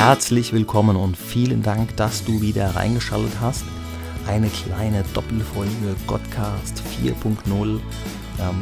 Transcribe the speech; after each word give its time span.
herzlich 0.00 0.54
willkommen 0.54 0.96
und 0.96 1.14
vielen 1.14 1.62
Dank, 1.62 1.94
dass 1.98 2.24
du 2.24 2.40
wieder 2.40 2.74
reingeschaltet 2.74 3.38
hast. 3.38 3.64
Eine 4.26 4.48
kleine 4.48 5.04
Doppelfolge 5.12 5.94
Godcast 6.06 6.82
4.0. 7.04 7.68
Ähm, 7.68 7.80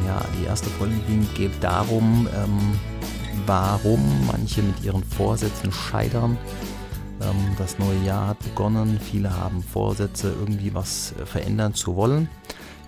ja, 0.05 0.21
die 0.37 0.46
erste 0.46 0.69
Folge 0.69 0.96
geht 1.37 1.53
darum, 1.61 2.29
ähm, 2.35 2.59
warum 3.46 4.01
manche 4.27 4.62
mit 4.62 4.82
ihren 4.82 5.05
Vorsätzen 5.05 5.71
scheitern. 5.71 6.37
Ähm, 7.23 7.55
das 7.57 7.79
neue 7.79 8.02
Jahr 8.05 8.27
hat 8.27 8.41
begonnen. 8.41 8.98
Viele 9.00 9.36
haben 9.36 9.62
Vorsätze, 9.62 10.34
irgendwie 10.41 10.75
was 10.75 11.14
äh, 11.23 11.25
verändern 11.25 11.73
zu 11.73 11.95
wollen. 11.95 12.29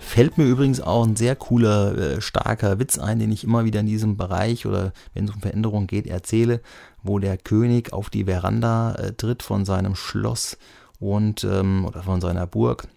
Fällt 0.01 0.39
mir 0.39 0.45
übrigens 0.47 0.81
auch 0.81 1.07
ein 1.07 1.15
sehr 1.15 1.37
cooler, 1.37 1.97
äh, 1.97 2.21
starker 2.21 2.81
Witz 2.81 2.99
ein, 2.99 3.21
den 3.21 3.31
ich 3.31 3.45
immer 3.45 3.65
wieder 3.65 3.79
in 3.79 3.87
diesem 3.87 4.17
Bereich 4.17 4.67
oder 4.67 4.93
wenn 5.15 5.27
es 5.27 5.31
um 5.31 5.41
Veränderungen 5.41 5.87
geht, 5.87 6.09
erzähle, 6.09 6.63
wo 7.03 7.19
der 7.19 7.37
König 7.37 7.93
auf 7.93 8.11
die 8.11 8.25
Veranda 8.25 8.95
äh, 8.95 9.13
tritt 9.13 9.43
von 9.43 9.65
seinem 9.65 9.95
Schloss 9.95 10.59
und 10.99 11.45
ähm, 11.45 11.85
oder 11.87 12.03
von 12.03 12.21
seiner 12.21 12.47
Burg 12.47 12.89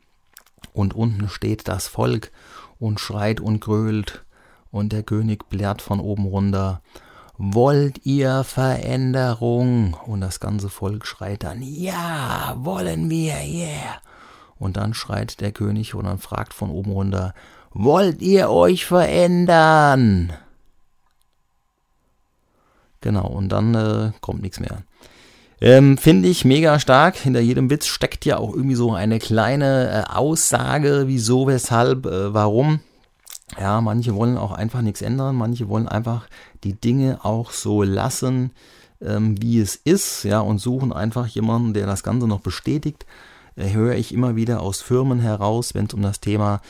und 0.74 0.94
unten 0.94 1.30
steht 1.30 1.68
das 1.68 1.88
Volk 1.88 2.32
und 2.80 3.00
schreit 3.00 3.40
und 3.40 3.62
grölt 3.62 4.26
und 4.72 4.92
der 4.92 5.04
König 5.04 5.50
blärt 5.50 5.82
von 5.82 6.00
oben 6.00 6.26
runter 6.26 6.82
Wollt 7.38 8.06
ihr 8.06 8.44
Veränderung? 8.44 9.98
Und 10.06 10.22
das 10.22 10.40
ganze 10.40 10.70
Volk 10.70 11.06
schreit 11.08 11.44
dann, 11.44 11.64
ja, 11.64 12.54
wollen 12.58 13.10
wir, 13.10 13.34
yeah. 13.44 14.02
Und 14.60 14.78
dann 14.78 14.94
schreit 14.94 15.42
der 15.42 15.52
König 15.52 15.96
und 15.96 16.06
dann 16.06 16.20
fragt 16.20 16.54
von 16.54 16.70
oben 16.70 16.92
runter, 16.92 17.34
wollt 17.72 18.22
ihr 18.22 18.52
euch 18.52 18.86
verändern? 18.86 20.32
Genau, 23.04 23.28
und 23.28 23.50
dann 23.50 23.76
äh, 23.76 24.12
kommt 24.22 24.42
nichts 24.42 24.62
mehr. 24.62 24.84
Ähm, 25.60 25.98
Finde 25.98 26.30
ich 26.30 26.46
mega 26.46 26.80
stark. 26.80 27.18
Hinter 27.18 27.42
jedem 27.42 27.70
Witz 27.70 27.86
steckt 27.86 28.24
ja 28.24 28.38
auch 28.38 28.56
irgendwie 28.56 28.76
so 28.76 28.94
eine 28.94 29.20
kleine 29.20 30.06
äh, 30.08 30.10
Aussage, 30.10 31.04
wieso, 31.08 31.46
weshalb, 31.46 32.06
äh, 32.06 32.34
warum. 32.34 32.80
Ja, 33.60 33.82
manche 33.82 34.16
wollen 34.16 34.38
auch 34.38 34.54
einfach 34.54 34.82
nichts 34.82 35.02
ändern, 35.02 35.36
manche 35.36 35.68
wollen 35.68 35.90
einfach 35.90 36.28
die 36.64 36.80
Dinge 36.80 37.20
auch 37.24 37.52
so 37.52 37.84
lassen, 37.84 38.52
ähm, 39.02 39.42
wie 39.42 39.60
es 39.60 39.76
ist, 39.76 40.24
ja, 40.24 40.40
und 40.40 40.60
suchen 40.60 40.94
einfach 40.94 41.28
jemanden, 41.28 41.74
der 41.74 41.86
das 41.86 42.04
Ganze 42.04 42.26
noch 42.26 42.40
bestätigt. 42.40 43.06
Äh, 43.58 43.74
höre 43.74 43.96
ich 43.96 44.14
immer 44.14 44.38
wieder 44.38 44.62
aus 44.62 44.82
Firmen 44.82 45.20
heraus, 45.20 45.76
wenn 45.76 45.88
es 45.88 45.94
um 45.94 46.02
das 46.02 46.22
Thema 46.22 46.62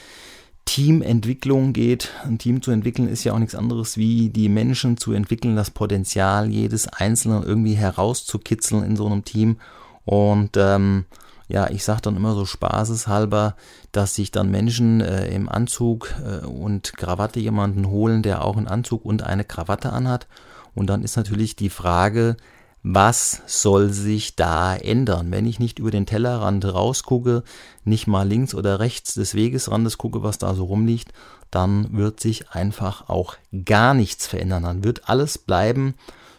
Teamentwicklung 0.66 1.74
geht. 1.74 2.12
Ein 2.24 2.38
Team 2.38 2.62
zu 2.62 2.72
entwickeln 2.72 3.08
ist 3.08 3.24
ja 3.24 3.34
auch 3.34 3.40
nichts 3.40 3.56
anderes 3.56 3.98
wie 3.98 4.30
die 4.30 4.50
Menschen 4.50 4.98
zu 4.98 5.12
entwickeln, 5.12 5.56
das 5.56 5.72
Potenzial 5.72 6.50
jedes 6.50 6.88
Einzelnen 6.88 7.44
irgendwie 7.44 7.76
herauszukitzeln 7.76 8.84
in 8.84 8.96
so 8.96 9.06
einem 9.06 9.24
Team. 9.24 9.58
Und 10.06 10.58
ähm, 10.58 11.06
ja, 11.48 11.70
ich 11.70 11.84
sage 11.84 12.02
dann 12.02 12.16
immer 12.16 12.34
so 12.34 12.46
spaßeshalber, 12.46 13.56
dass 13.92 14.16
sich 14.16 14.32
dann 14.32 14.50
Menschen 14.50 15.02
äh, 15.02 15.28
im 15.28 15.50
Anzug 15.50 16.14
äh, 16.26 16.46
und 16.46 16.94
Krawatte 16.98 17.40
jemanden 17.40 17.88
holen, 17.88 18.24
der 18.24 18.44
auch 18.44 18.58
einen 18.58 18.68
Anzug 18.68 19.06
und 19.06 19.24
eine 19.24 19.44
Krawatte 19.44 19.92
anhat. 19.92 20.28
Und 20.74 20.88
dann 20.88 21.04
ist 21.04 21.18
natürlich 21.18 21.56
die 21.56 21.70
Frage, 21.70 22.38
was 22.84 23.42
soll 23.46 23.90
sich 23.92 24.36
da 24.36 24.76
ändern? 24.76 25.32
Wenn 25.32 25.46
ich 25.46 25.60
nicht 25.60 25.80
über 25.80 25.90
den 25.90 26.06
Tellerrand 26.06 26.66
rausgucke, 26.66 27.44
nicht 27.86 28.08
mal 28.08 28.28
links 28.28 28.54
oder 28.54 28.80
rechts 28.80 29.14
des 29.14 29.36
Wegesrandes 29.36 29.98
gucke, 29.98 30.22
was 30.22 30.38
da 30.38 30.54
so 30.54 30.66
rumliegt, 30.66 31.14
dann 31.50 31.96
wird 31.98 32.20
sich 32.20 32.50
einfach 32.52 33.08
auch 33.08 33.36
gar 33.66 33.94
nichts 33.94 34.28
verändern. 34.28 34.64
Dann 34.64 34.84
wird 34.84 35.08
alles 35.08 35.38
bleiben, 35.38 35.96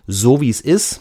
so 0.06 0.42
wie 0.42 0.50
es 0.50 0.60
ist. 0.60 1.00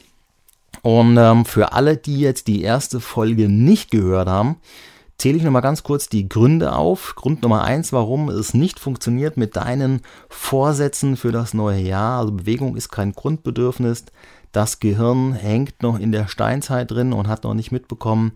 Und 0.82 1.18
ähm, 1.18 1.46
für 1.46 1.74
alle, 1.74 1.98
die 1.98 2.20
jetzt 2.20 2.48
die 2.48 2.62
erste 2.62 3.02
Folge 3.02 3.50
nicht 3.50 3.92
gehört 3.92 4.30
haben, 4.30 4.58
zähle 5.18 5.38
ich 5.38 5.44
nochmal 5.44 5.62
ganz 5.62 5.84
kurz 5.84 6.08
die 6.08 6.28
Gründe 6.28 6.74
auf. 6.74 7.16
Grund 7.16 7.42
Nummer 7.42 7.64
eins, 7.64 7.92
warum 7.92 8.30
es 8.30 8.54
nicht 8.54 8.80
funktioniert 8.80 9.36
mit 9.36 9.56
deinen 9.56 10.02
Vorsätzen 10.30 11.18
für 11.18 11.32
das 11.32 11.54
neue 11.54 11.82
Jahr. 11.82 12.20
Also 12.20 12.32
Bewegung 12.32 12.76
ist 12.76 12.90
kein 12.90 13.12
Grundbedürfnis. 13.14 14.06
Das 14.54 14.80
Gehirn 14.80 15.34
hängt 15.34 15.84
noch 15.84 16.00
in 16.00 16.14
der 16.14 16.28
Steinzeit 16.28 16.90
drin 16.90 17.12
und 17.12 17.28
hat 17.28 17.44
noch 17.44 17.56
nicht 17.56 17.72
mitbekommen, 17.72 18.32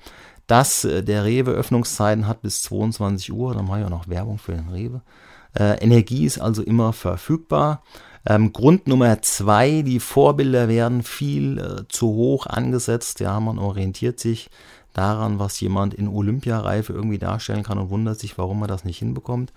dass 0.47 0.83
äh, 0.83 1.03
der 1.03 1.23
Rewe 1.23 1.51
Öffnungszeiten 1.51 2.27
hat 2.27 2.41
bis 2.41 2.63
22 2.63 3.31
Uhr. 3.31 3.53
Dann 3.53 3.65
mache 3.65 3.79
ich 3.79 3.85
auch 3.85 3.91
noch 3.91 4.09
Werbung 4.09 4.39
für 4.39 4.53
den 4.53 4.69
Rewe. 4.69 5.01
Äh, 5.57 5.81
Energie 5.81 6.25
ist 6.25 6.39
also 6.39 6.63
immer 6.63 6.91
verfügbar. 6.91 7.83
Ähm, 8.25 8.51
Grund 8.51 8.87
Nummer 8.87 9.21
zwei, 9.21 9.83
die 9.83 9.99
Vorbilder 9.99 10.67
werden 10.67 11.03
viel 11.03 11.59
äh, 11.59 11.87
zu 11.87 12.07
hoch 12.07 12.47
angesetzt. 12.47 13.19
Ja, 13.19 13.39
man 13.39 13.59
orientiert 13.59 14.19
sich 14.19 14.49
daran, 14.93 15.39
was 15.39 15.59
jemand 15.59 15.93
in 15.93 16.07
Olympiareife 16.07 16.91
irgendwie 16.91 17.19
darstellen 17.19 17.63
kann 17.63 17.77
und 17.77 17.89
wundert 17.89 18.19
sich, 18.19 18.37
warum 18.37 18.61
er 18.63 18.67
das 18.67 18.83
nicht 18.83 18.97
hinbekommt. 18.97 19.53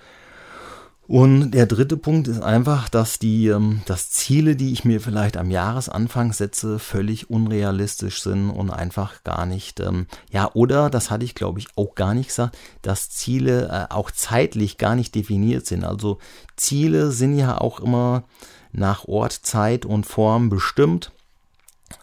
Und 1.11 1.51
der 1.51 1.67
dritte 1.67 1.97
Punkt 1.97 2.29
ist 2.29 2.41
einfach, 2.41 2.89
dass 2.89 3.19
die 3.19 3.49
ähm, 3.49 3.83
dass 3.85 4.13
Ziele, 4.13 4.55
die 4.55 4.73
ich 4.73 4.85
mir 4.85 5.01
vielleicht 5.01 5.37
am 5.37 5.51
Jahresanfang 5.51 6.33
setze, 6.33 6.79
völlig 6.79 7.29
unrealistisch 7.29 8.23
sind 8.23 8.49
und 8.49 8.71
einfach 8.71 9.25
gar 9.25 9.45
nicht, 9.45 9.81
ähm, 9.81 10.07
ja, 10.31 10.53
oder, 10.55 10.89
das 10.89 11.11
hatte 11.11 11.25
ich 11.25 11.35
glaube 11.35 11.59
ich 11.59 11.67
auch 11.75 11.97
gar 11.97 12.15
nicht 12.15 12.29
gesagt, 12.29 12.57
dass 12.83 13.11
Ziele 13.11 13.89
äh, 13.91 13.93
auch 13.93 14.13
zeitlich 14.13 14.79
gar 14.79 14.95
nicht 14.95 15.17
definiert 15.17 15.67
sind. 15.67 15.83
Also 15.83 16.19
Ziele 16.55 17.11
sind 17.11 17.37
ja 17.37 17.61
auch 17.61 17.81
immer 17.81 18.23
nach 18.71 19.07
Ort, 19.07 19.33
Zeit 19.33 19.85
und 19.85 20.07
Form 20.07 20.49
bestimmt. 20.49 21.11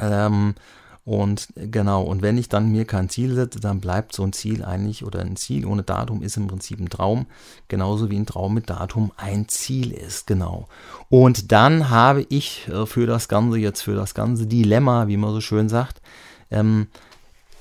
Ähm, 0.01 0.53
und 1.07 1.47
genau, 1.55 2.03
und 2.03 2.21
wenn 2.21 2.37
ich 2.37 2.49
dann 2.49 2.69
mir 2.69 2.83
kein 2.83 3.07
Ziel 3.07 3.33
setze, 3.33 3.61
dann 3.61 3.79
bleibt 3.79 4.13
so 4.13 4.23
ein 4.23 4.33
Ziel 4.33 4.65
eigentlich 4.65 5.05
oder 5.05 5.21
ein 5.21 5.37
Ziel 5.37 5.65
ohne 5.65 5.83
Datum 5.83 6.21
ist 6.21 6.35
im 6.35 6.47
Prinzip 6.47 6.81
ein 6.81 6.89
Traum, 6.89 7.27
genauso 7.69 8.11
wie 8.11 8.17
ein 8.17 8.25
Traum 8.25 8.53
mit 8.53 8.69
Datum 8.69 9.13
ein 9.15 9.47
Ziel 9.47 9.93
ist, 9.93 10.27
genau. 10.27 10.67
Und 11.07 11.53
dann 11.53 11.89
habe 11.89 12.25
ich 12.27 12.67
äh, 12.67 12.85
für 12.85 13.05
das 13.05 13.29
Ganze 13.29 13.57
jetzt, 13.57 13.83
für 13.83 13.95
das 13.95 14.15
ganze 14.15 14.47
Dilemma, 14.47 15.07
wie 15.07 15.15
man 15.15 15.31
so 15.31 15.39
schön 15.39 15.69
sagt, 15.69 16.01
ähm, 16.51 16.87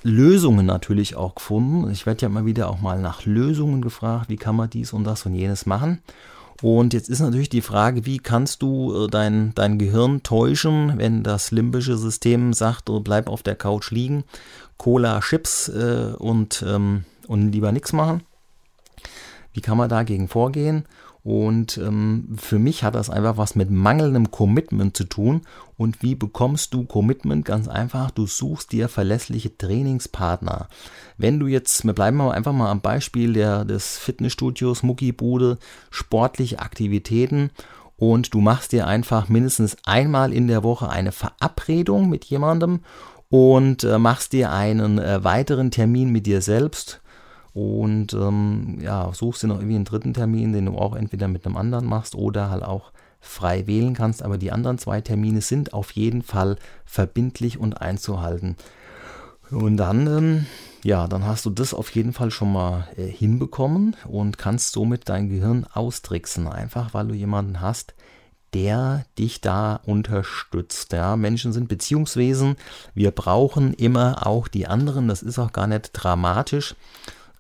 Lösungen 0.03 0.67
natürlich 0.67 1.15
auch 1.15 1.37
gefunden. 1.37 1.89
Ich 1.93 2.05
werde 2.05 2.23
ja 2.23 2.29
immer 2.29 2.47
wieder 2.47 2.69
auch 2.69 2.81
mal 2.81 3.01
nach 3.01 3.27
Lösungen 3.27 3.81
gefragt, 3.81 4.29
wie 4.29 4.39
kann 4.39 4.57
man 4.57 4.71
dies 4.71 4.93
und 4.93 5.05
das 5.05 5.25
und 5.25 5.37
jenes 5.37 5.67
machen. 5.67 6.01
Und 6.63 6.95
jetzt 6.95 7.09
ist 7.09 7.21
natürlich 7.21 7.49
die 7.49 7.61
Frage, 7.61 8.07
wie 8.07 8.19
kannst 8.19 8.63
du 8.63 9.05
äh, 9.05 9.09
dein, 9.09 9.53
dein 9.55 9.79
Gehirn 9.79 10.23
täuschen, 10.23 10.95
wenn 10.97 11.23
das 11.23 11.51
limbische 11.51 11.97
System 11.97 12.53
sagt, 12.53 12.89
oh, 12.89 13.01
bleib 13.01 13.29
auf 13.29 13.43
der 13.43 13.57
Couch 13.57 13.91
liegen, 13.91 14.25
Cola, 14.79 15.21
Chips 15.21 15.69
äh, 15.69 16.13
und, 16.19 16.65
ähm, 16.67 17.05
und 17.27 17.53
lieber 17.53 17.73
nichts 17.73 17.93
machen. 17.93 18.23
Wie 19.57 19.63
kann 19.63 19.79
man 19.79 19.89
dagegen 19.89 20.29
vorgehen? 20.29 20.85
Und 21.25 21.79
ähm, 21.79 22.37
für 22.37 22.59
mich 22.59 22.85
hat 22.85 22.95
das 22.95 23.09
einfach 23.09 23.39
was 23.39 23.57
mit 23.57 23.71
mangelndem 23.71 24.31
Commitment 24.31 24.97
zu 24.97 25.05
tun. 25.05 25.41
Und 25.79 26.03
wie 26.03 26.15
bekommst 26.15 26.75
du 26.75 26.85
Commitment? 26.85 27.47
Ganz 27.47 27.67
einfach, 27.67 28.11
du 28.11 28.27
suchst 28.27 28.71
dir 28.71 28.91
verlässliche 28.91 29.57
Trainingspartner. 29.57 30.69
Wenn 31.17 31.41
du 31.41 31.47
jetzt, 31.47 31.87
wir 31.87 31.95
bleiben 31.95 32.19
mal 32.19 32.33
einfach 32.33 32.53
mal 32.53 32.71
am 32.71 32.83
Beispiel 32.83 33.33
der, 33.33 33.65
des 33.65 33.97
Fitnessstudios, 33.97 34.83
Muckibude, 34.83 35.59
sportliche 35.91 36.59
Aktivitäten 36.59 37.51
und 37.97 38.35
du 38.35 38.43
machst 38.43 38.73
dir 38.73 38.87
einfach 38.87 39.31
mindestens 39.31 39.79
einmal 39.87 40.35
in 40.35 40.49
der 40.49 40.63
Woche 40.63 40.91
eine 40.91 41.13
Verabredung 41.13 42.11
mit 42.11 42.27
jemandem 42.27 42.81
und 43.31 43.85
äh, 43.85 43.99
machst 43.99 44.35
dir 44.35 44.53
einen 44.53 44.99
äh, 44.99 45.25
weiteren 45.25 45.71
Termin 45.71 46.13
mit 46.13 46.27
dir 46.27 46.43
selbst 46.43 47.01
und 47.57 48.13
ähm, 48.13 48.81
ja, 48.83 49.11
suchst 49.15 49.43
dir 49.43 49.47
noch 49.47 49.57
irgendwie 49.57 49.77
einen 49.77 49.87
dritten 49.87 50.13
Termin, 50.13 50.53
den 50.53 50.67
du 50.67 50.77
auch 50.77 50.95
entweder 50.95 51.27
mit 51.27 51.47
einem 51.47 51.57
anderen 51.57 51.87
machst 51.87 52.15
oder 52.15 52.51
halt 52.51 52.63
auch 52.63 52.93
frei 53.19 53.67
wählen 53.67 53.95
kannst. 53.95 54.23
Aber 54.23 54.37
die 54.37 54.53
anderen 54.53 54.77
zwei 54.77 55.01
Termine 55.01 55.41
sind 55.41 55.73
auf 55.73 55.93
jeden 55.93 56.21
Fall 56.21 56.57
verbindlich 56.85 57.59
und 57.59 57.81
einzuhalten. 57.81 58.57
Und 59.51 59.79
dann, 59.79 60.07
ähm, 60.07 60.47
ja, 60.85 61.09
dann 61.09 61.25
hast 61.25 61.47
du 61.47 61.51
das 61.51 61.73
auf 61.73 61.89
jeden 61.95 62.13
Fall 62.13 62.31
schon 62.31 62.53
mal 62.53 62.89
äh, 62.99 63.07
hinbekommen 63.07 63.97
und 64.07 64.37
kannst 64.37 64.73
somit 64.73 65.09
dein 65.09 65.31
Gehirn 65.31 65.65
austricksen. 65.73 66.49
Einfach 66.49 66.93
weil 66.93 67.09
du 67.09 67.15
jemanden 67.15 67.63
hast, 67.63 67.95
der 68.53 69.07
dich 69.19 69.41
da 69.41 69.77
unterstützt. 69.87 70.93
Ja, 70.93 71.17
Menschen 71.17 71.55
sind 71.55 71.69
Beziehungswesen. 71.69 72.57
Wir 72.93 73.13
brauchen 73.13 73.73
immer 73.73 74.27
auch 74.27 74.47
die 74.47 74.67
anderen. 74.67 75.09
Das 75.09 75.23
ist 75.23 75.39
auch 75.39 75.53
gar 75.53 75.67
nicht 75.67 75.93
dramatisch. 75.95 76.75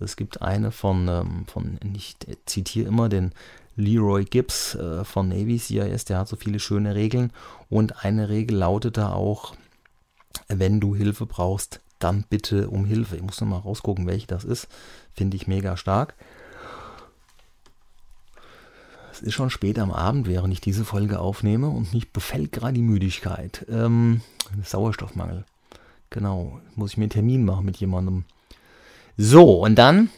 Es 0.01 0.17
gibt 0.17 0.43
eine 0.43 0.73
von, 0.73 1.09
ähm, 1.09 1.47
von 1.47 1.79
ich 1.95 2.17
zitiere 2.45 2.89
immer 2.89 3.09
den 3.09 3.33
Leroy 3.77 4.25
Gibbs 4.25 4.75
äh, 4.75 5.05
von 5.05 5.29
Navy 5.29 5.59
CIS, 5.59 6.07
der 6.07 6.19
hat 6.19 6.29
so 6.29 6.37
viele 6.37 6.61
schöne 6.61 6.95
Regeln. 6.95 7.33
Und 7.69 8.05
eine 8.05 8.29
Regel 8.29 8.59
lautet 8.59 8.97
da 8.97 9.13
auch, 9.13 9.55
wenn 10.49 10.81
du 10.81 10.95
Hilfe 10.95 11.27
brauchst, 11.27 11.81
dann 11.99 12.25
bitte 12.29 12.69
um 12.69 12.85
Hilfe. 12.85 13.17
Ich 13.17 13.23
muss 13.23 13.41
noch 13.41 13.49
mal 13.49 13.59
rausgucken, 13.59 14.07
welche 14.07 14.27
das 14.27 14.45
ist. 14.45 14.69
Finde 15.13 15.37
ich 15.37 15.47
mega 15.47 15.77
stark. 15.77 16.15
Es 19.13 19.23
ist 19.23 19.35
schon 19.35 19.49
spät 19.49 19.79
am 19.79 19.93
Abend, 19.93 20.27
während 20.27 20.53
ich 20.53 20.61
diese 20.61 20.85
Folge 20.85 21.21
aufnehme 21.21 21.69
und 21.71 21.95
mich 21.95 22.13
befällt 22.13 22.53
gerade 22.53 22.75
die 22.75 22.83
Müdigkeit. 22.83 23.65
Ähm, 23.71 24.21
Sauerstoffmangel. 24.63 25.47
Genau, 26.11 26.61
muss 26.75 26.93
ich 26.93 26.97
mir 26.99 27.05
einen 27.05 27.11
Termin 27.11 27.45
machen 27.45 27.65
mit 27.65 27.79
jemandem. 27.79 28.25
So, 29.17 29.63
und 29.65 29.77
dann 29.77 30.11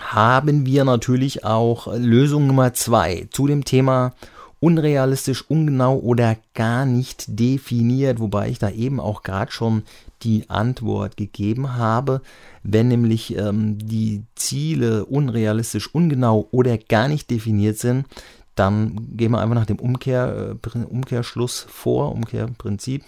haben 0.00 0.66
wir 0.66 0.84
natürlich 0.84 1.44
auch 1.44 1.86
Lösung 1.96 2.46
Nummer 2.46 2.74
zwei 2.74 3.28
zu 3.30 3.46
dem 3.46 3.64
Thema 3.64 4.14
unrealistisch, 4.58 5.44
ungenau 5.48 5.98
oder 5.98 6.36
gar 6.54 6.86
nicht 6.86 7.24
definiert, 7.28 8.18
wobei 8.18 8.48
ich 8.48 8.58
da 8.58 8.70
eben 8.70 9.00
auch 9.00 9.22
gerade 9.22 9.52
schon 9.52 9.82
die 10.22 10.48
Antwort 10.48 11.16
gegeben 11.16 11.74
habe. 11.76 12.20
Wenn 12.62 12.88
nämlich 12.88 13.36
ähm, 13.36 13.78
die 13.78 14.24
Ziele 14.34 15.04
unrealistisch, 15.04 15.94
ungenau 15.94 16.48
oder 16.50 16.78
gar 16.78 17.06
nicht 17.06 17.30
definiert 17.30 17.78
sind, 17.78 18.06
dann 18.54 19.08
gehen 19.16 19.30
wir 19.32 19.40
einfach 19.40 19.54
nach 19.54 19.66
dem 19.66 19.78
Umkehr, 19.78 20.56
äh, 20.74 20.78
Umkehrschluss 20.78 21.66
vor, 21.68 22.12
Umkehrprinzip 22.12 23.04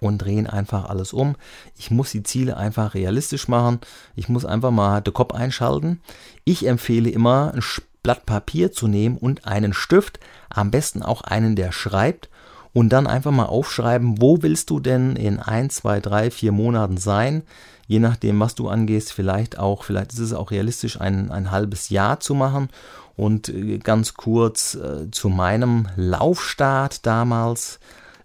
und 0.00 0.18
drehen 0.18 0.46
einfach 0.46 0.88
alles 0.88 1.12
um. 1.12 1.36
Ich 1.76 1.90
muss 1.90 2.10
die 2.10 2.22
Ziele 2.22 2.56
einfach 2.56 2.94
realistisch 2.94 3.48
machen. 3.48 3.80
Ich 4.14 4.28
muss 4.28 4.44
einfach 4.44 4.70
mal 4.70 5.00
den 5.00 5.14
Kopf 5.14 5.34
einschalten. 5.34 6.00
Ich 6.44 6.66
empfehle 6.66 7.10
immer, 7.10 7.52
ein 7.54 7.62
Blatt 8.02 8.24
Papier 8.24 8.70
zu 8.70 8.86
nehmen 8.86 9.16
und 9.16 9.46
einen 9.46 9.72
Stift, 9.72 10.20
am 10.48 10.70
besten 10.70 11.02
auch 11.02 11.22
einen, 11.22 11.56
der 11.56 11.72
schreibt 11.72 12.28
und 12.72 12.90
dann 12.90 13.06
einfach 13.06 13.32
mal 13.32 13.46
aufschreiben, 13.46 14.20
wo 14.20 14.42
willst 14.42 14.70
du 14.70 14.80
denn 14.80 15.16
in 15.16 15.40
ein, 15.40 15.70
zwei, 15.70 15.98
drei, 15.98 16.30
vier 16.30 16.52
Monaten 16.52 16.98
sein? 16.98 17.42
Je 17.86 18.00
nachdem, 18.00 18.38
was 18.38 18.54
du 18.54 18.68
angehst, 18.68 19.12
vielleicht 19.12 19.58
auch, 19.58 19.82
vielleicht 19.82 20.12
ist 20.12 20.18
es 20.18 20.32
auch 20.32 20.50
realistisch, 20.50 21.00
ein, 21.00 21.30
ein 21.30 21.50
halbes 21.50 21.88
Jahr 21.88 22.20
zu 22.20 22.34
machen. 22.34 22.68
Und 23.16 23.48
äh, 23.48 23.78
ganz 23.78 24.14
kurz 24.14 24.74
äh, 24.74 25.10
zu 25.10 25.30
meinem 25.30 25.88
Laufstart 25.96 27.06
damals 27.06 27.80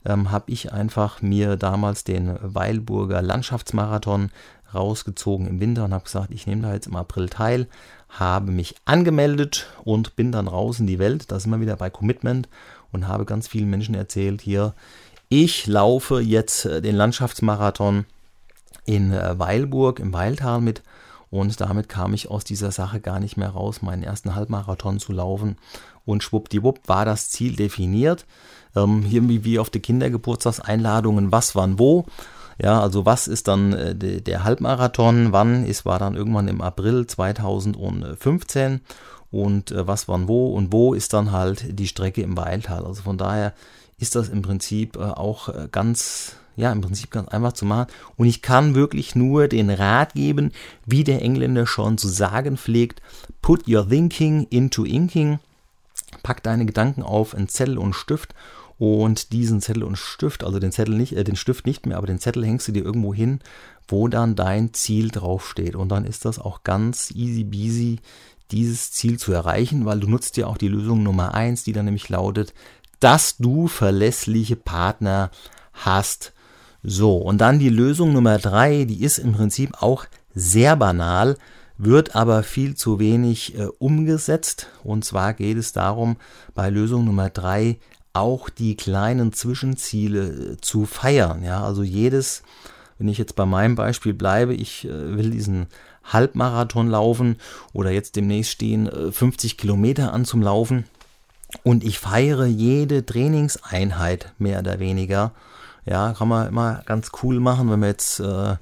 ähm, 0.06 0.32
habe 0.32 0.52
ich 0.52 0.72
einfach 0.72 1.22
mir 1.22 1.58
damals 1.58 2.04
den 2.04 2.38
Weilburger 2.42 3.22
Landschaftsmarathon 3.22 4.32
rausgezogen 4.74 5.48
im 5.48 5.60
Winter 5.60 5.86
und 5.86 5.94
habe 5.94 6.04
gesagt, 6.04 6.32
ich 6.32 6.48
nehme 6.48 6.62
da 6.62 6.74
jetzt 6.74 6.88
im 6.88 6.96
April 6.96 7.30
teil, 7.30 7.68
habe 8.10 8.52
mich 8.52 8.76
angemeldet 8.86 9.68
und 9.84 10.16
bin 10.16 10.32
dann 10.32 10.48
raus 10.48 10.80
in 10.80 10.88
die 10.88 11.00
Welt. 11.00 11.32
Da 11.32 11.40
sind 11.40 11.52
wir 11.52 11.60
wieder 11.60 11.76
bei 11.76 11.90
Commitment 11.90 12.48
und 12.92 13.08
habe 13.08 13.26
ganz 13.26 13.48
vielen 13.48 13.70
Menschen 13.70 13.96
erzählt 13.96 14.42
hier, 14.42 14.74
ich 15.30 15.66
laufe 15.66 16.20
jetzt 16.20 16.66
äh, 16.66 16.82
den 16.82 16.96
Landschaftsmarathon 16.96 18.06
in 18.86 19.14
äh, 19.14 19.40
Weilburg 19.40 20.00
im 20.00 20.12
Weiltal 20.14 20.60
mit 20.60 20.82
und 21.32 21.60
damit 21.62 21.90
kam 21.90 22.14
ich 22.14 22.30
aus 22.30 22.44
dieser 22.44 22.72
Sache 22.72 23.00
gar 23.00 23.20
nicht 23.20 23.38
mehr 23.38 23.50
raus, 23.50 23.82
meinen 23.82 24.04
ersten 24.04 24.36
Halbmarathon 24.36 25.00
zu 25.00 25.14
laufen 25.14 25.56
und 26.06 26.24
schwuppdiwupp 26.24 26.88
war 26.88 27.06
das 27.06 27.30
Ziel 27.30 27.56
definiert. 27.56 28.26
Ähm, 28.76 29.02
hier 29.02 29.28
wie 29.28 29.58
auf 29.58 29.70
die 29.70 29.80
Kindergeburtstagseinladungen, 29.80 31.32
was, 31.32 31.56
wann, 31.56 31.80
wo. 31.80 32.06
Ja, 32.62 32.82
also 32.82 33.06
was 33.06 33.28
ist 33.28 33.48
dann 33.48 33.74
äh, 33.74 33.96
de, 33.96 34.22
der 34.22 34.44
Halbmarathon, 34.44 35.32
wann 35.32 35.66
ist, 35.66 35.86
war 35.86 36.00
dann 36.00 36.16
irgendwann 36.16 36.48
im 36.48 36.62
April 36.62 37.08
2015 37.08 38.82
und 39.32 39.72
äh, 39.72 39.88
was, 39.88 40.08
wann, 40.08 40.28
wo 40.28 40.54
und 40.54 40.72
wo 40.74 40.94
ist 40.94 41.14
dann 41.14 41.32
halt 41.32 41.80
die 41.80 41.88
Strecke 41.88 42.22
im 42.22 42.38
Weiltal. 42.38 42.86
Also 42.86 43.04
von 43.04 43.18
daher 43.18 43.54
ist 44.02 44.16
das 44.16 44.30
im 44.30 44.42
Prinzip 44.42 44.98
äh, 44.98 45.02
auch 45.02 45.50
äh, 45.50 45.70
ganz, 45.72 46.36
ja, 46.56 46.72
im 46.72 46.82
Prinzip 46.82 47.12
ganz 47.12 47.30
einfach 47.30 47.54
zu 47.54 47.66
machen. 47.66 47.88
Und 48.18 48.26
ich 48.26 48.42
kann 48.42 48.76
wirklich 48.76 49.16
nur 49.16 49.48
den 49.48 49.70
Rat 49.70 50.16
geben, 50.16 50.52
wie 50.86 51.04
der 51.04 51.22
Engländer 51.22 51.68
schon 51.68 51.98
zu 51.98 52.08
sagen 52.08 52.58
pflegt, 52.58 53.02
put 53.42 53.68
your 53.68 53.88
thinking 53.88 54.48
into 54.50 54.84
inking. 54.84 55.40
Pack 56.24 56.44
deine 56.44 56.66
Gedanken 56.66 57.04
auf 57.04 57.36
einen 57.36 57.48
Zettel 57.48 57.78
und 57.78 57.94
Stift 57.94 58.34
und 58.80 59.32
diesen 59.32 59.62
Zettel 59.62 59.84
und 59.84 59.98
Stift, 59.98 60.44
also 60.44 60.58
den 60.58 60.72
Zettel 60.72 60.96
nicht, 60.96 61.16
äh, 61.16 61.24
den 61.24 61.36
Stift 61.36 61.68
nicht 61.68 61.86
mehr, 61.86 61.98
aber 61.98 62.08
den 62.08 62.20
Zettel 62.20 62.44
hängst 62.44 62.68
du 62.68 62.72
dir 62.72 62.84
irgendwo 62.84 63.14
hin, 63.14 63.40
wo 63.88 64.08
dann 64.08 64.36
dein 64.36 64.74
Ziel 64.74 65.10
draufsteht. 65.10 65.76
Und 65.76 65.90
dann 65.90 66.06
ist 66.06 66.26
das 66.26 66.40
auch 66.40 66.64
ganz 66.64 67.12
easy 67.12 67.44
beasy 67.44 68.00
dieses 68.50 68.92
Ziel 68.92 69.20
zu 69.20 69.32
erreichen, 69.32 69.86
weil 69.86 70.00
du 70.00 70.10
nutzt 70.10 70.38
ja 70.38 70.48
auch 70.48 70.58
die 70.58 70.68
Lösung 70.68 71.04
Nummer 71.04 71.36
eins, 71.36 71.64
die 71.64 71.74
dann 71.74 71.86
nämlich 71.86 72.10
lautet, 72.10 72.54
dass 73.02 73.38
du 73.38 73.68
verlässliche 73.68 74.56
Partner 74.56 75.32
hast. 75.74 76.32
So, 76.84 77.18
und 77.18 77.40
dann 77.40 77.60
die 77.60 77.70
Lösung 77.70 78.14
Nummer 78.14 78.38
drei, 78.38 78.86
die 78.86 79.04
ist 79.04 79.18
im 79.18 79.34
Prinzip 79.34 79.82
auch 79.82 80.06
sehr 80.34 80.76
banal, 80.78 81.38
wird 81.78 82.16
aber 82.16 82.44
viel 82.44 82.76
zu 82.76 83.00
wenig 83.00 83.58
äh, 83.58 83.66
umgesetzt. 83.80 84.68
Und 84.84 85.04
zwar 85.04 85.34
geht 85.34 85.58
es 85.58 85.74
darum, 85.74 86.16
bei 86.54 86.70
Lösung 86.70 87.06
Nummer 87.06 87.30
drei 87.30 87.80
auch 88.14 88.50
die 88.50 88.76
kleinen 88.76 89.34
Zwischenziele 89.34 90.54
äh, 90.54 90.58
zu 90.62 90.86
feiern. 90.86 91.44
Ja, 91.44 91.64
also 91.64 91.82
jedes, 91.82 92.44
wenn 93.00 93.08
ich 93.08 93.18
jetzt 93.18 93.36
bei 93.36 93.46
meinem 93.46 93.76
Beispiel 93.76 94.14
bleibe, 94.14 94.54
ich 94.54 94.86
äh, 94.86 95.18
will 95.18 95.32
diesen 95.32 95.68
Halbmarathon 96.04 96.88
laufen 96.88 97.38
oder 97.74 97.92
jetzt 97.92 98.16
demnächst 98.16 98.52
stehen 98.52 98.90
50 99.12 99.54
äh, 99.54 99.56
Kilometer 99.56 100.14
an 100.14 100.26
zum 100.26 100.42
Laufen 100.42 100.86
und 101.64 101.84
ich 101.84 102.00
feiere 102.00 102.46
jede 102.46 103.06
Trainingseinheit 103.06 104.34
mehr 104.38 104.60
oder 104.60 104.80
weniger. 104.80 105.32
Ja, 105.86 106.14
kann 106.14 106.28
man 106.28 106.48
immer 106.48 106.84
ganz 106.86 107.10
cool 107.24 107.40
machen, 107.40 107.70
wenn 107.72 107.80
man 107.80 107.90
jetzt, 107.90 108.20
äh, 108.20 108.56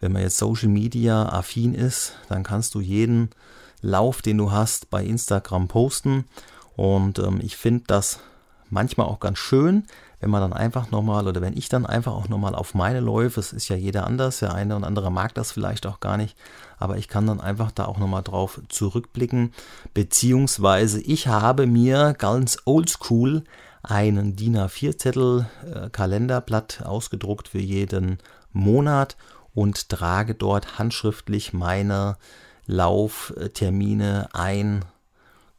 wenn 0.00 0.12
man 0.12 0.22
jetzt 0.22 0.38
Social 0.38 0.68
Media 0.68 1.28
affin 1.28 1.74
ist, 1.74 2.14
dann 2.28 2.42
kannst 2.42 2.74
du 2.74 2.80
jeden 2.80 3.30
Lauf, 3.82 4.22
den 4.22 4.38
du 4.38 4.50
hast, 4.50 4.90
bei 4.90 5.04
Instagram 5.04 5.68
posten. 5.68 6.24
Und 6.76 7.18
ähm, 7.18 7.40
ich 7.42 7.56
finde 7.56 7.84
das 7.86 8.20
manchmal 8.70 9.06
auch 9.06 9.20
ganz 9.20 9.38
schön, 9.38 9.84
wenn 10.26 10.30
man 10.32 10.40
dann 10.40 10.52
einfach 10.52 10.90
nochmal 10.90 11.28
oder 11.28 11.40
wenn 11.40 11.56
ich 11.56 11.68
dann 11.68 11.86
einfach 11.86 12.12
auch 12.12 12.28
nochmal 12.28 12.56
auf 12.56 12.74
meine 12.74 12.98
Läufe, 12.98 13.38
es 13.38 13.52
ist 13.52 13.68
ja 13.68 13.76
jeder 13.76 14.08
anders, 14.08 14.40
der 14.40 14.54
eine 14.54 14.74
und 14.74 14.82
andere 14.82 15.12
mag 15.12 15.32
das 15.34 15.52
vielleicht 15.52 15.86
auch 15.86 16.00
gar 16.00 16.16
nicht, 16.16 16.36
aber 16.78 16.96
ich 16.96 17.06
kann 17.06 17.28
dann 17.28 17.40
einfach 17.40 17.70
da 17.70 17.84
auch 17.84 17.98
nochmal 17.98 18.24
drauf 18.24 18.60
zurückblicken, 18.68 19.52
beziehungsweise 19.94 21.00
ich 21.00 21.28
habe 21.28 21.68
mir 21.68 22.12
ganz 22.18 22.58
oldschool 22.64 23.44
einen 23.84 24.34
DIN 24.34 24.56
A4-Zettel 24.56 25.46
äh, 25.72 25.90
Kalenderblatt 25.90 26.82
ausgedruckt 26.84 27.46
für 27.46 27.60
jeden 27.60 28.18
Monat 28.52 29.16
und 29.54 29.90
trage 29.90 30.34
dort 30.34 30.76
handschriftlich 30.76 31.52
meine 31.52 32.16
Lauftermine 32.66 34.30
ein. 34.32 34.84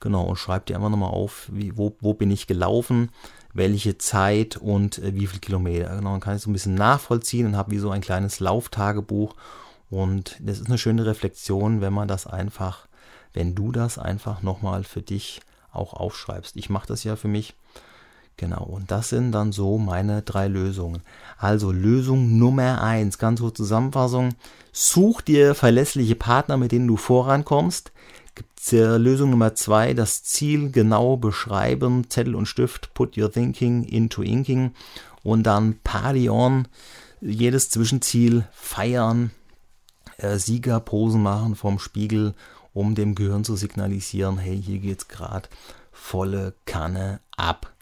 Genau, 0.02 0.26
und 0.26 0.36
schreibe 0.36 0.66
dir 0.66 0.76
einfach 0.76 0.90
nochmal 0.90 1.12
auf, 1.12 1.48
wie, 1.54 1.78
wo, 1.78 1.96
wo 2.02 2.14
bin 2.14 2.32
ich 2.32 2.48
gelaufen, 2.48 3.12
welche 3.54 3.98
Zeit 3.98 4.58
und 4.58 5.00
äh, 5.00 5.16
wie 5.16 5.28
viele 5.28 5.40
Kilometer. 5.40 5.96
Genau, 5.96 6.12
dann 6.12 6.20
kann 6.20 6.36
ich 6.36 6.42
so 6.42 6.50
ein 6.50 6.54
bisschen 6.54 6.76
nachvollziehen 6.76 7.48
und 7.48 7.58
habe 7.58 7.72
wie 7.72 7.80
so 7.80 7.90
ein 7.90 8.02
kleines 8.02 8.40
Lauftagebuch. 8.40 9.36
Und 9.90 10.38
das 10.40 10.60
ist 10.60 10.68
eine 10.68 10.78
schöne 10.78 11.06
Reflexion, 11.06 11.82
wenn 11.82 11.94
man 11.94 12.08
das 12.08 12.28
einfach, 12.28 12.88
wenn 13.34 13.56
du 13.56 13.72
das 13.72 13.98
einfach 13.98 14.42
nochmal 14.42 14.84
für 14.84 15.02
dich 15.02 15.42
auch 15.72 15.94
aufschreibst. 15.94 16.56
Ich 16.56 16.70
mache 16.70 16.88
das 16.88 17.04
ja 17.04 17.16
für 17.16 17.28
mich. 17.28 17.56
Genau, 18.36 18.64
und 18.64 18.92
das 18.92 19.10
sind 19.10 19.32
dann 19.32 19.52
so 19.52 19.80
meine 19.80 20.22
drei 20.22 20.48
Lösungen. 20.48 21.02
Also 21.40 21.72
Lösung 21.72 22.38
Nummer 22.38 22.84
eins, 22.84 23.18
ganz 23.18 23.40
so 23.40 23.50
Zusammenfassung. 23.50 24.36
Such 24.72 25.22
dir 25.22 25.56
verlässliche 25.56 26.16
Partner, 26.16 26.56
mit 26.56 26.72
denen 26.72 26.88
du 26.88 26.98
vorankommst 26.98 27.92
es 28.60 28.98
Lösung 28.98 29.30
Nummer 29.30 29.56
zwei, 29.56 29.94
das 29.94 30.24
Ziel 30.24 30.72
genau 30.72 31.18
beschreiben, 31.18 32.10
Zettel 32.10 32.36
und 32.36 32.48
Stift, 32.48 32.94
put 32.94 33.18
your 33.18 33.32
thinking 33.32 33.84
into 33.84 34.22
inking 34.22 34.72
und 35.24 35.44
dann 35.44 35.80
Party 35.84 36.30
on, 36.30 36.68
jedes 37.22 37.70
Zwischenziel 37.70 38.48
feiern, 38.52 39.32
äh, 40.18 40.38
Siegerposen 40.38 41.22
machen 41.22 41.56
vom 41.56 41.80
Spiegel, 41.80 42.34
um 42.74 42.96
dem 42.96 43.16
Gehirn 43.16 43.44
zu 43.44 43.56
signalisieren, 43.56 44.38
hey, 44.38 44.62
hier 44.62 44.80
geht's 44.80 45.08
gerade 45.08 45.50
volle 45.92 46.54
Kanne 46.66 47.20
ab. 47.36 47.74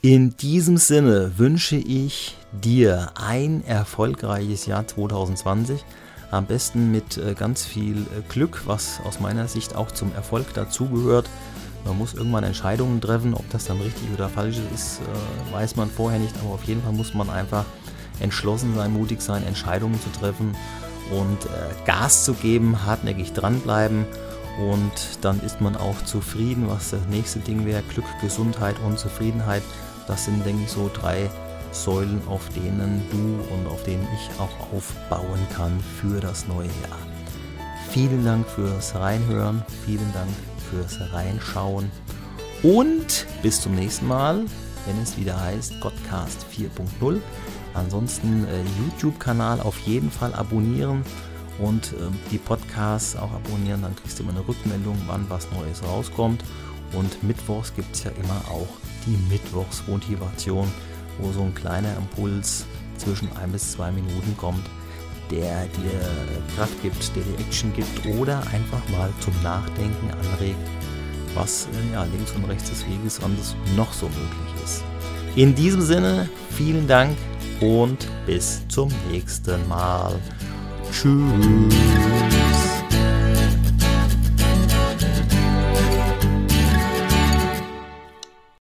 In 0.00 0.36
diesem 0.36 0.76
Sinne 0.76 1.38
wünsche 1.38 1.76
ich 1.76 2.36
dir 2.52 3.12
ein 3.16 3.64
erfolgreiches 3.64 4.66
Jahr 4.66 4.86
2020. 4.86 5.84
Am 6.30 6.44
besten 6.44 6.90
mit 6.90 7.16
äh, 7.16 7.34
ganz 7.34 7.64
viel 7.64 7.96
äh, 7.98 8.22
Glück, 8.28 8.62
was 8.66 9.00
aus 9.04 9.18
meiner 9.18 9.48
Sicht 9.48 9.74
auch 9.74 9.90
zum 9.90 10.14
Erfolg 10.14 10.52
dazugehört. 10.52 11.28
Man 11.84 11.96
muss 11.96 12.12
irgendwann 12.12 12.44
Entscheidungen 12.44 13.00
treffen, 13.00 13.32
ob 13.32 13.48
das 13.50 13.64
dann 13.64 13.80
richtig 13.80 14.08
oder 14.12 14.28
falsch 14.28 14.58
ist, 14.74 15.00
äh, 15.00 15.54
weiß 15.54 15.76
man 15.76 15.90
vorher 15.90 16.18
nicht, 16.18 16.34
aber 16.42 16.54
auf 16.54 16.64
jeden 16.64 16.82
Fall 16.82 16.92
muss 16.92 17.14
man 17.14 17.30
einfach 17.30 17.64
entschlossen 18.20 18.74
sein, 18.74 18.92
mutig 18.92 19.22
sein, 19.22 19.46
Entscheidungen 19.46 19.98
zu 20.00 20.10
treffen 20.10 20.56
und 21.10 21.38
Gas 21.86 22.24
zu 22.24 22.34
geben, 22.34 22.84
hartnäckig 22.84 23.32
dranbleiben 23.32 24.04
und 24.58 24.92
dann 25.22 25.40
ist 25.40 25.60
man 25.60 25.76
auch 25.76 26.02
zufrieden, 26.04 26.68
was 26.68 26.90
das 26.90 27.06
nächste 27.08 27.38
Ding 27.38 27.64
wäre, 27.64 27.82
Glück, 27.94 28.04
Gesundheit 28.20 28.74
und 28.84 28.98
Zufriedenheit. 28.98 29.62
Das 30.08 30.24
sind, 30.24 30.44
denke 30.44 30.64
ich, 30.64 30.70
so 30.70 30.90
drei 30.92 31.30
Säulen, 31.84 32.20
auf 32.28 32.48
denen 32.50 33.02
du 33.10 33.54
und 33.54 33.66
auf 33.66 33.82
denen 33.84 34.06
ich 34.14 34.40
auch 34.40 34.74
aufbauen 34.74 35.40
kann 35.54 35.78
für 36.00 36.20
das 36.20 36.46
neue 36.46 36.66
Jahr. 36.66 36.98
Vielen 37.90 38.24
Dank 38.24 38.46
fürs 38.46 38.94
Reinhören, 38.94 39.64
vielen 39.84 40.12
Dank 40.12 40.30
fürs 40.70 40.98
Reinschauen 41.12 41.90
und 42.62 43.26
bis 43.42 43.60
zum 43.60 43.74
nächsten 43.74 44.06
Mal, 44.06 44.44
wenn 44.86 45.02
es 45.02 45.16
wieder 45.16 45.40
heißt 45.40 45.80
Godcast 45.80 46.46
4.0. 46.52 47.20
Ansonsten 47.74 48.44
äh, 48.46 48.62
YouTube-Kanal 48.80 49.60
auf 49.60 49.78
jeden 49.80 50.10
Fall 50.10 50.34
abonnieren 50.34 51.04
und 51.58 51.92
äh, 51.92 52.10
die 52.30 52.38
Podcasts 52.38 53.14
auch 53.14 53.32
abonnieren. 53.32 53.82
Dann 53.82 53.94
kriegst 53.94 54.18
du 54.18 54.24
immer 54.24 54.32
eine 54.32 54.46
Rückmeldung, 54.46 54.96
wann 55.06 55.26
was 55.28 55.48
Neues 55.52 55.84
rauskommt. 55.84 56.42
Und 56.92 57.22
mittwochs 57.22 57.74
gibt 57.74 57.94
es 57.94 58.04
ja 58.04 58.10
immer 58.10 58.40
auch 58.50 58.68
die 59.06 59.16
Mittwochsmotivation, 59.30 60.68
wo 61.18 61.32
so 61.32 61.42
ein 61.42 61.54
kleiner 61.54 61.96
Impuls 61.96 62.66
zwischen 62.96 63.28
ein 63.36 63.52
bis 63.52 63.72
zwei 63.72 63.90
Minuten 63.90 64.36
kommt, 64.36 64.64
der 65.30 65.66
dir 65.66 66.00
Kraft 66.56 66.80
gibt, 66.82 67.14
der 67.14 67.22
dir 67.22 67.38
Action 67.38 67.72
gibt 67.74 68.06
oder 68.18 68.40
einfach 68.52 68.86
mal 68.90 69.10
zum 69.20 69.34
Nachdenken 69.42 70.10
anregt, 70.10 70.56
was 71.34 71.66
äh, 71.66 71.92
ja, 71.92 72.04
links 72.04 72.32
und 72.32 72.44
rechts 72.44 72.70
des 72.70 72.86
Weges 72.86 73.22
anders 73.22 73.54
noch 73.76 73.92
so 73.92 74.06
möglich 74.06 74.64
ist. 74.64 74.82
In 75.36 75.54
diesem 75.54 75.82
Sinne, 75.82 76.28
vielen 76.50 76.88
Dank 76.88 77.16
und 77.60 78.08
bis 78.26 78.66
zum 78.68 78.90
nächsten 79.10 79.66
Mal. 79.68 80.18
Tschüss. 80.90 82.27